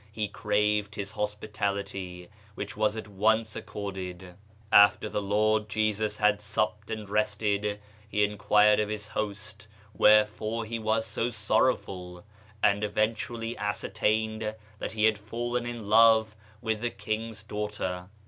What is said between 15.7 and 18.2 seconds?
love with the king's daughter.